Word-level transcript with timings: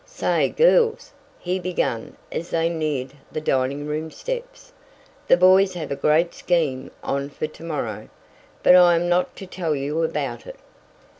"Say, 0.03 0.49
girls!" 0.49 1.11
he 1.37 1.59
began 1.59 2.17
as 2.31 2.49
they 2.49 2.69
neared 2.69 3.13
the 3.31 3.39
dining 3.39 3.85
room 3.85 4.09
steps, 4.09 4.73
"the 5.27 5.37
boys 5.37 5.75
have 5.75 5.91
a 5.91 5.95
great 5.95 6.33
scheme 6.33 6.89
on 7.03 7.29
for 7.29 7.45
to 7.45 7.63
morrow. 7.63 8.09
But 8.63 8.75
I 8.75 8.95
am 8.95 9.07
not 9.07 9.35
to 9.35 9.45
tell 9.45 9.75
you 9.75 10.01
about 10.03 10.47
it." 10.47 10.55